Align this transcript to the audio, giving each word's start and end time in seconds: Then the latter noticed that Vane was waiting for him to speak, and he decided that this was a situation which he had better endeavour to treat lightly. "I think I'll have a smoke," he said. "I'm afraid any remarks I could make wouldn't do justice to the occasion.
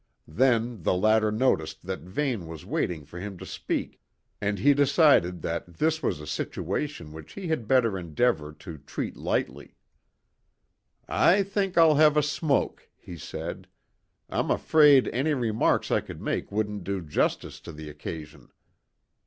Then 0.27 0.81
the 0.81 0.95
latter 0.95 1.31
noticed 1.31 1.85
that 1.85 1.99
Vane 1.99 2.47
was 2.47 2.65
waiting 2.65 3.05
for 3.05 3.19
him 3.19 3.37
to 3.37 3.45
speak, 3.45 4.01
and 4.41 4.57
he 4.57 4.73
decided 4.73 5.43
that 5.43 5.75
this 5.77 6.01
was 6.01 6.19
a 6.19 6.25
situation 6.25 7.13
which 7.13 7.33
he 7.33 7.49
had 7.49 7.67
better 7.67 7.99
endeavour 7.99 8.51
to 8.51 8.79
treat 8.79 9.15
lightly. 9.15 9.75
"I 11.07 11.43
think 11.43 11.77
I'll 11.77 11.97
have 11.97 12.17
a 12.17 12.23
smoke," 12.23 12.89
he 12.97 13.15
said. 13.15 13.67
"I'm 14.27 14.49
afraid 14.49 15.07
any 15.09 15.35
remarks 15.35 15.91
I 15.91 16.01
could 16.01 16.19
make 16.19 16.51
wouldn't 16.51 16.83
do 16.83 17.03
justice 17.03 17.59
to 17.59 17.71
the 17.71 17.87
occasion. 17.87 18.49